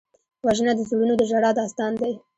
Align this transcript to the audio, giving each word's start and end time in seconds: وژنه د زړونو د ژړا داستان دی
وژنه 0.45 0.71
د 0.77 0.81
زړونو 0.89 1.13
د 1.17 1.21
ژړا 1.29 1.51
داستان 1.59 1.91
دی 2.01 2.13